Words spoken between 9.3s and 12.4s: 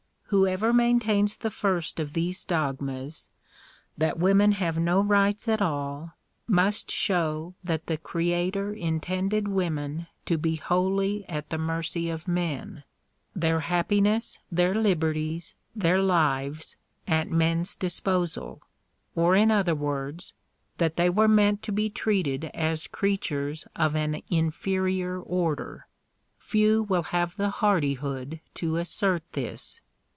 women to be wholly at the mercy of